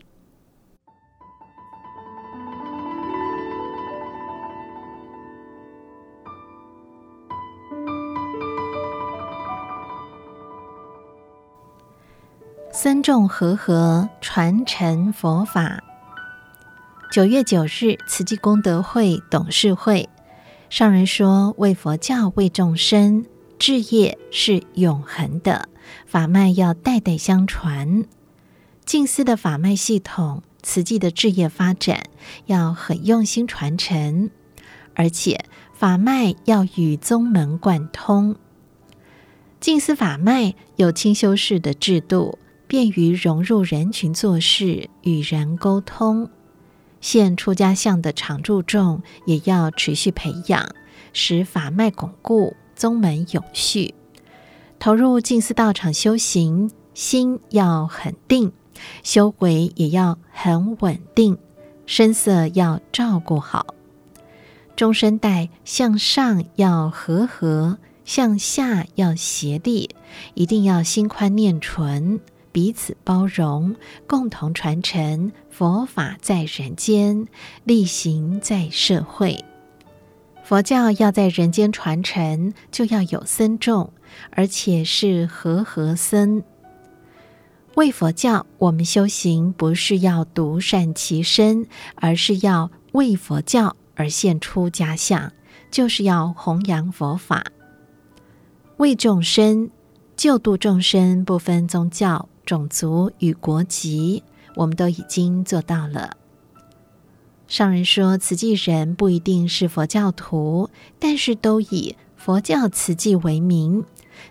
[12.73, 15.83] 僧众和合传承佛法。
[17.11, 20.09] 九月九日，慈济功德会董事会
[20.69, 23.25] 上人说：“为佛教，为众生，
[23.59, 25.67] 志业是永恒的，
[26.05, 28.05] 法脉要代代相传。
[28.85, 32.03] 静思的法脉系统，慈济的志业发展
[32.45, 34.29] 要很用心传承，
[34.95, 38.35] 而且法脉要与宗门贯通。
[39.59, 42.37] 静思法脉有清修式的制度。”
[42.71, 46.29] 便于融入人群做事，与人沟通。
[47.01, 50.73] 现出家相的常住众也要持续培养，
[51.11, 53.93] 使法脉巩固，宗门永续。
[54.81, 58.51] 投入静思道场修行，心要很定，
[59.03, 61.37] 修为也要很稳定，
[61.85, 63.75] 声色要照顾好。
[64.75, 69.91] 中生代向上要和合，向下要协力，
[70.33, 72.19] 一定要心宽念纯。
[72.51, 73.75] 彼此包容，
[74.07, 77.27] 共同传承佛法在人间，
[77.65, 79.45] 力行在社会。
[80.43, 83.93] 佛教要在人间传承，就要有僧众，
[84.31, 86.43] 而且是和合僧。
[87.75, 95.31] 为佛教，我们修行不是要独善其身，而是要为佛教而现出家相，
[95.69, 97.45] 就是要弘扬佛法，
[98.77, 99.69] 为众生
[100.17, 102.27] 救度众生，不分宗教。
[102.43, 104.23] 种族与国籍，
[104.55, 106.17] 我们都已经做到了。
[107.47, 113.85] 上人说，慈济人不一定是佛教徒，但是都以佛教慈济为名，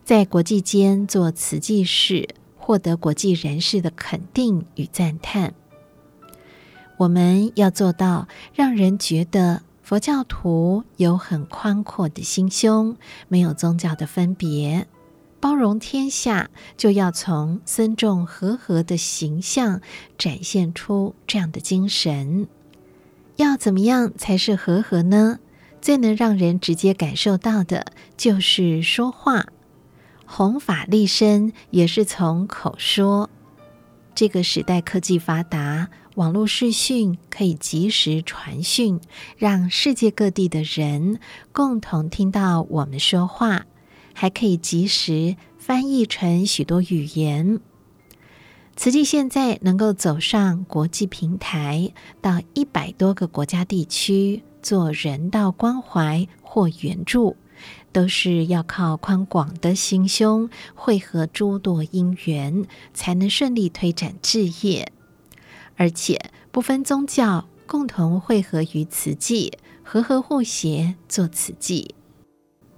[0.04, 5.54] 在国际间做慈济事，获得国际人士的肯定与赞叹。
[6.98, 12.96] 我们要做到，让人觉得佛教徒有很宽阔的心胸，
[13.28, 14.86] 没有宗教的分别，
[15.40, 19.80] 包容天下，就要从僧众和合的形象
[20.18, 22.46] 展现出这样的精神。
[23.36, 25.38] 要怎么样才是和合呢？
[25.80, 27.86] 最能让人直接感受到的
[28.18, 29.46] 就是说话，
[30.32, 33.28] 弘法利生也是从口说。
[34.14, 35.88] 这个时代科技发达。
[36.16, 39.00] 网络视讯可以及时传讯，
[39.38, 41.18] 让世界各地的人
[41.52, 43.64] 共同听到我们说话，
[44.12, 47.60] 还可以及时翻译成许多语言。
[48.76, 57.36] 慈济现在能够走上国际平台，到一百多个国家地区做人道关怀或援助，
[57.92, 62.64] 都是要靠宽广的心胸，汇合诸多因缘，
[62.94, 64.92] 才能顺利推展志业。
[65.76, 71.94] 而且不分宗教，共同汇合于慈济，和合互协做慈济。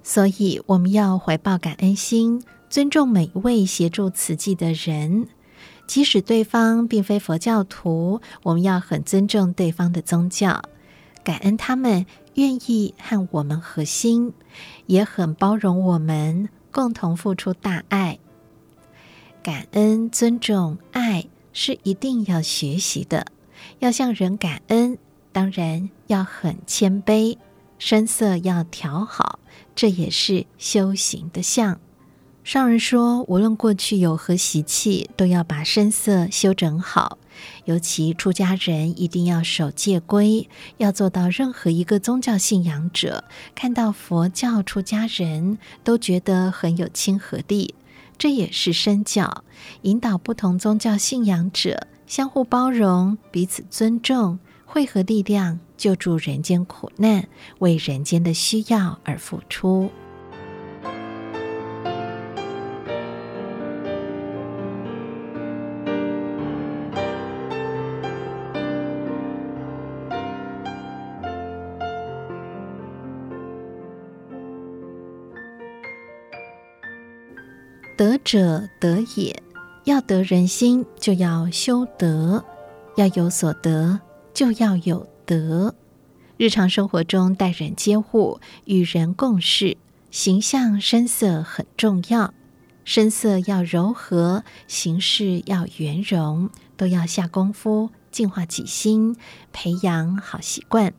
[0.01, 5.27] 所以我们要怀抱感恩心，尊重每一位协助慈济的人，
[5.87, 10.61] 即使对方并非佛教徒，我们要很尊重对方的宗教，
[11.23, 12.05] 感恩他们
[12.35, 14.33] 愿意和我们合心，
[14.85, 18.19] 也很包容我们，共同付出大爱。
[19.41, 21.25] 感恩、尊重、爱。
[21.55, 23.27] 是一定要学习的，
[23.77, 24.97] 要向人感恩，
[25.31, 27.37] 当然要很谦卑，
[27.77, 29.37] 声色要调好，
[29.75, 31.79] 这也是修行的相。
[32.43, 37.19] 上人说，无论过去有何习气，都要把声色修整好。
[37.65, 43.23] 尤其出家人一定要守戒规，要做到任何一个宗教信仰者
[43.55, 47.75] 看到佛教出家人都觉得很有亲和力。
[48.17, 49.43] 这也是身教，
[49.81, 57.27] 引导不同宗教信仰者相互包容、彼此尊重，汇合力量，救助人间苦难，
[57.59, 59.91] 为人间的需要而付出。
[78.23, 79.43] 者德也，
[79.83, 82.43] 要得人心，就要修德；
[82.95, 83.99] 要有所得，
[84.33, 85.75] 就要有德。
[86.37, 89.77] 日常生活中待人接物、与人共事，
[90.09, 92.33] 形象声色很重要。
[92.85, 99.15] 声色要柔和，行事要圆融，都要下功夫净化己心，
[99.53, 100.93] 培养好习惯。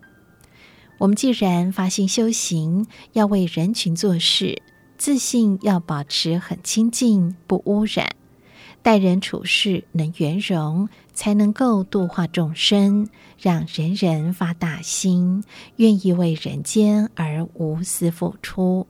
[0.99, 4.63] 我们既然发心修行，要为人群做事。
[4.97, 8.07] 自信要保持很清净，不污染；
[8.83, 15.45] 待人处事能圆融，才能够度化众生，让人人发大心，
[15.77, 18.87] 愿意为人间而无私付出。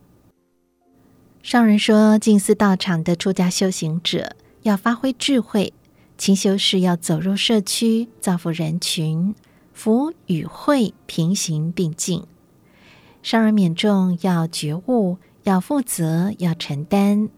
[1.41, 5.73] 上人说，静思道场的出家修行者要发挥智慧，
[6.17, 9.35] 勤修是要走入社区，造福人群，
[9.73, 12.23] 福与慧平行并进。
[13.21, 15.17] 上人勉重要觉悟。
[15.45, 17.29] 要负责，要承担；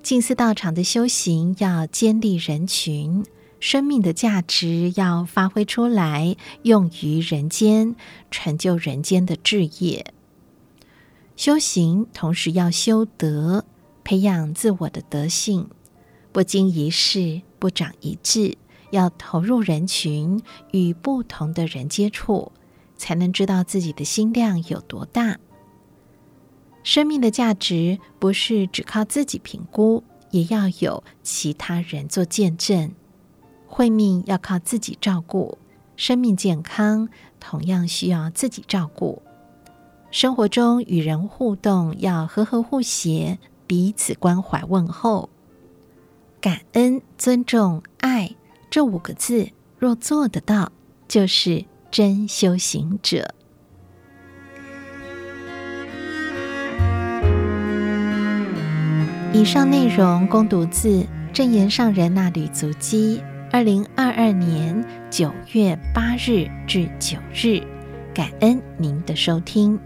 [0.00, 3.24] 静思道场的修行要建立人群，
[3.58, 7.96] 生命的价值要发挥出来，用于人间，
[8.30, 10.06] 成就人间的志业。
[11.34, 13.64] 修行同时要修德，
[14.04, 15.68] 培养自我的德性，
[16.30, 18.56] 不经一事不长一智，
[18.92, 20.40] 要投入人群，
[20.70, 22.52] 与不同的人接触，
[22.96, 25.38] 才能知道自己的心量有多大。
[26.88, 32.90] 生命的价值不是只靠自己评估，也要有其他人做见证。
[33.66, 35.58] 慧命要靠自己照顾，
[35.96, 39.20] 生命健康同样需要自己照顾。
[40.10, 45.28] 生活中与人互动要和和互协，彼此关怀问候。
[46.40, 48.34] 感恩、尊重、爱
[48.70, 50.72] 这五个字，若做得到，
[51.06, 53.34] 就是真修行者。
[59.30, 63.22] 以上内容供读自正言上人那旅足迹，
[63.52, 67.60] 二零二二年九月八日至九日，
[68.14, 69.78] 感恩您的收听。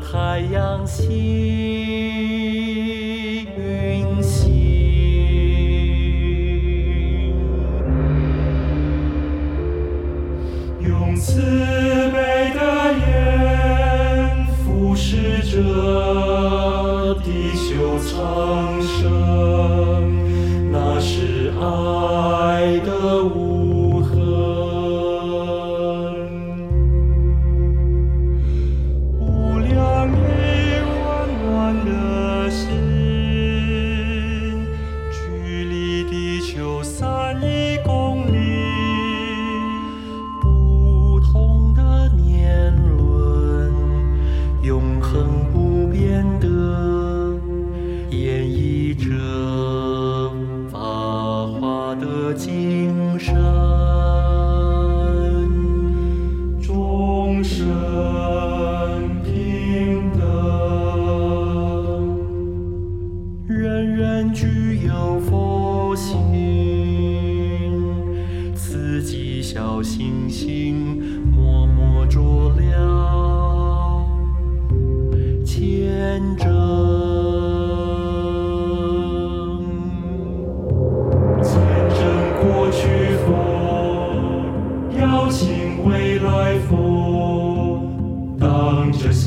[0.00, 1.67] 太阳西。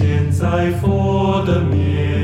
[0.01, 2.20] 现在佛的面。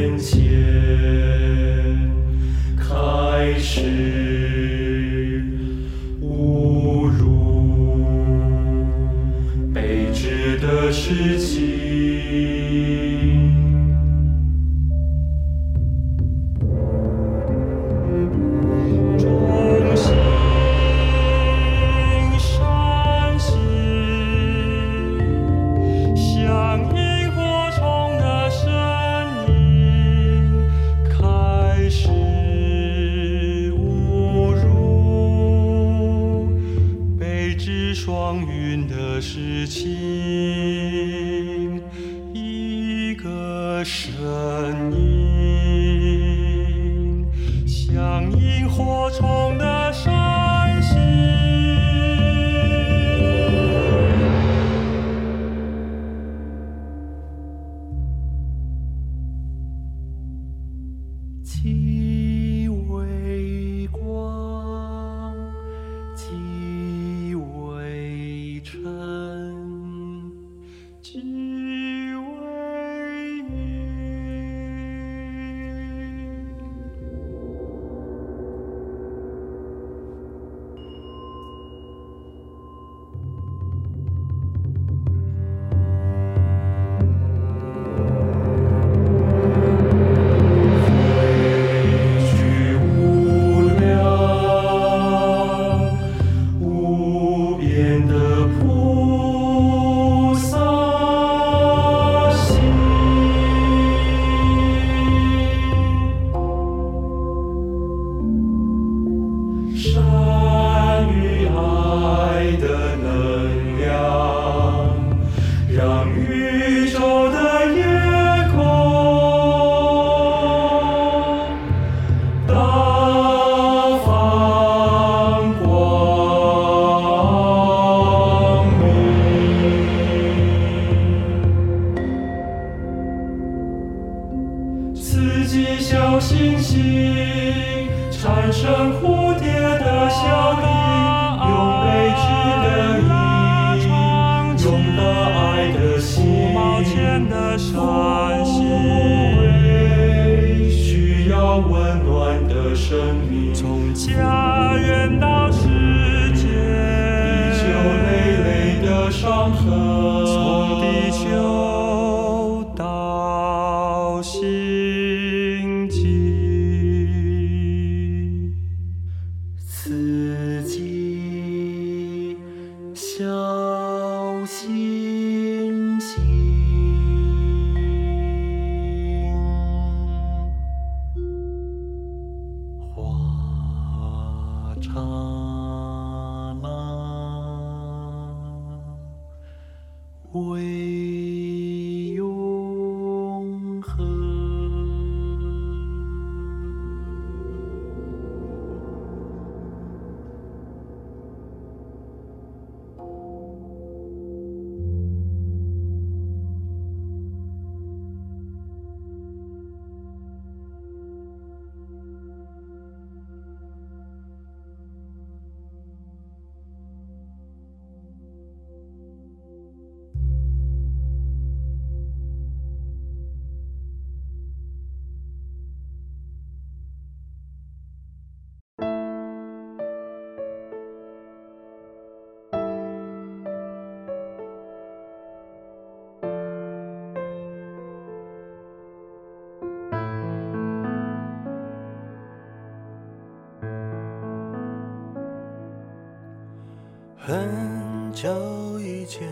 [247.27, 249.27] 很久以前，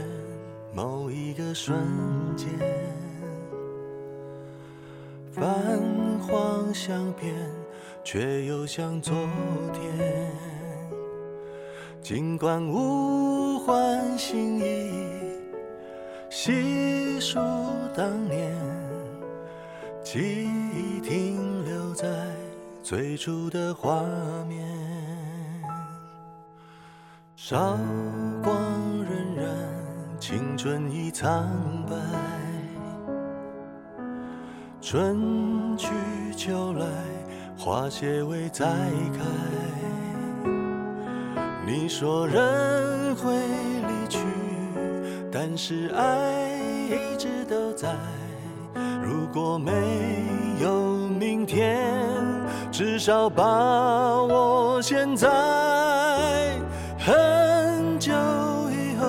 [0.73, 1.79] 某一个瞬
[2.35, 2.49] 间，
[5.31, 5.79] 泛
[6.19, 7.33] 黄相片，
[8.03, 9.15] 却又像昨
[9.71, 10.29] 天。
[12.01, 14.91] 尽管物换星移，
[16.29, 17.39] 细数
[17.95, 18.53] 当年，
[20.03, 22.05] 记忆停留在
[22.83, 24.03] 最初的画
[24.49, 24.74] 面。
[27.47, 27.77] 韶
[28.43, 28.57] 光
[29.05, 29.45] 荏苒，
[30.19, 31.47] 青春已苍
[31.87, 31.95] 白。
[34.81, 35.87] 春去
[36.35, 36.87] 秋来，
[37.55, 40.49] 花谢未再开。
[41.67, 44.17] 你说人会离去，
[45.31, 46.57] 但是爱
[46.89, 47.93] 一直都在。
[49.03, 49.71] 如果没
[50.63, 51.93] 有明天，
[52.71, 53.43] 至少把
[54.23, 55.94] 握现在。
[57.05, 58.11] 很久
[58.71, 59.05] 以后，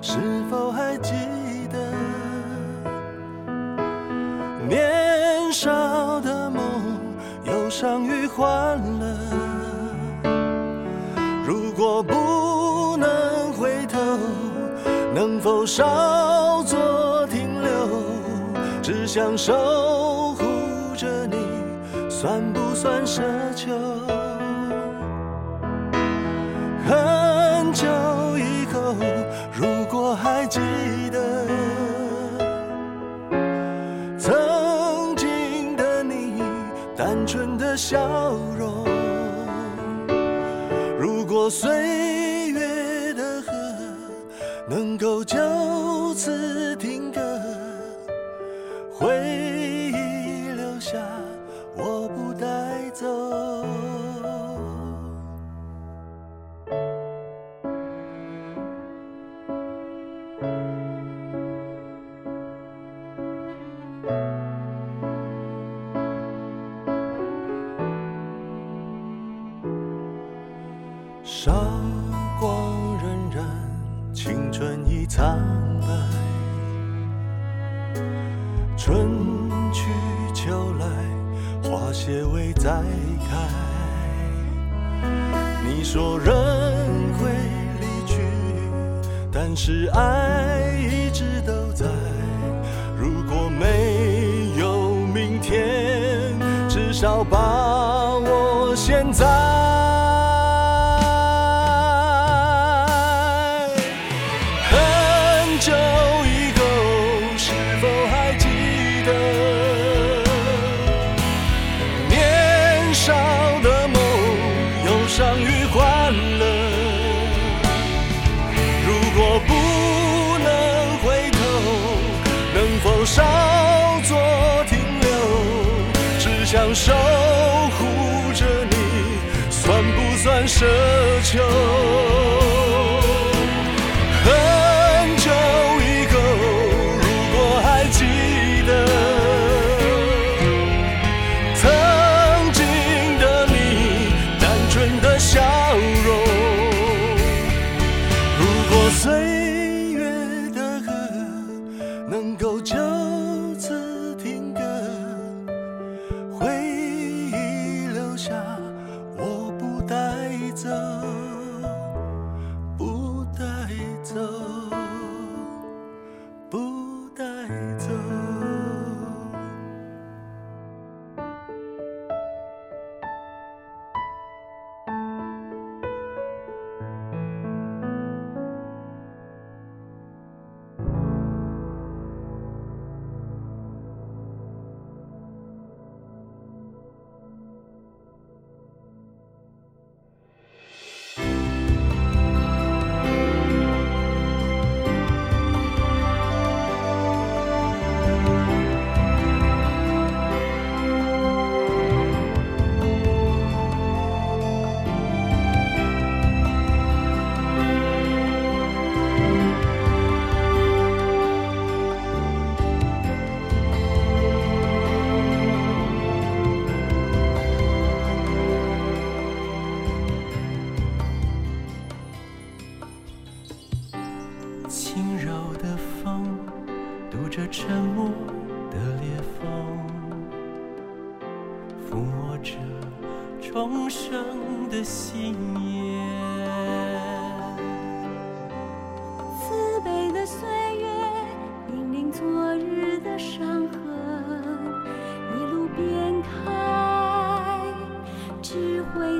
[0.00, 0.16] 是
[0.50, 1.12] 否还记
[1.70, 1.78] 得
[4.66, 6.62] 年少的梦，
[7.44, 10.32] 忧伤与欢乐？
[11.44, 14.00] 如果不能回头，
[15.14, 17.70] 能否稍作停留？
[18.80, 20.44] 只想守护
[20.96, 21.36] 着你，
[22.08, 23.20] 算不算奢
[23.54, 23.68] 求？
[37.90, 37.98] 笑
[38.56, 38.84] 容。
[40.96, 42.19] 如果岁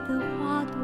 [0.09, 0.75] 的花朵。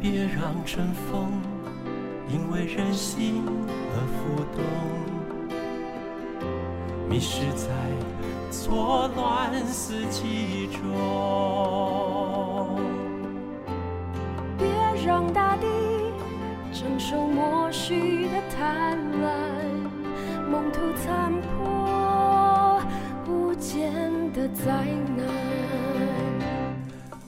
[0.00, 1.42] 别让春风
[2.28, 3.42] 因为任性
[3.92, 4.62] 而浮动，
[7.08, 7.66] 迷失在
[8.52, 10.74] 错乱四季中。
[14.56, 14.68] 别
[15.04, 15.66] 让大地
[16.72, 19.26] 承受默许的贪婪，
[20.48, 21.32] 梦途残
[24.66, 24.72] 在
[25.16, 25.22] 那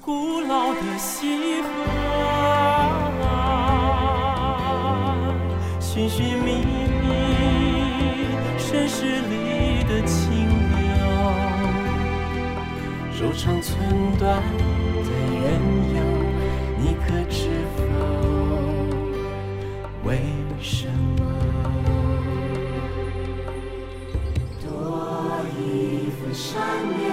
[0.05, 1.69] 古老的西河
[5.79, 6.65] 寻寻觅
[7.01, 7.07] 觅
[8.59, 10.19] 生世里的情
[10.73, 10.77] 缘
[13.21, 13.79] 柔肠寸
[14.19, 14.43] 断
[15.05, 15.45] 的缘
[15.95, 15.97] 由
[16.77, 17.39] 你可知
[17.77, 17.79] 否？
[20.03, 20.09] 为
[20.61, 21.21] 什么？
[24.61, 24.67] 多
[25.57, 25.61] 一
[26.11, 26.51] 份善
[26.99, 27.08] 念